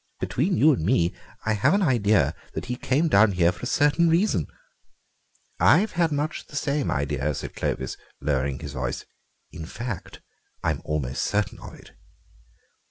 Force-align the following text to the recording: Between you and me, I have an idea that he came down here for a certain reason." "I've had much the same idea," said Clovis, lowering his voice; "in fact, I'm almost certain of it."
Between 0.19 0.57
you 0.57 0.73
and 0.73 0.83
me, 0.83 1.13
I 1.45 1.53
have 1.53 1.75
an 1.75 1.83
idea 1.83 2.33
that 2.55 2.65
he 2.65 2.75
came 2.75 3.07
down 3.07 3.33
here 3.33 3.51
for 3.51 3.61
a 3.61 3.65
certain 3.67 4.09
reason." 4.09 4.47
"I've 5.59 5.91
had 5.91 6.11
much 6.11 6.47
the 6.47 6.55
same 6.55 6.89
idea," 6.89 7.31
said 7.35 7.55
Clovis, 7.55 7.97
lowering 8.19 8.57
his 8.57 8.73
voice; 8.73 9.05
"in 9.51 9.67
fact, 9.67 10.19
I'm 10.63 10.81
almost 10.85 11.21
certain 11.21 11.59
of 11.59 11.75
it." 11.75 11.91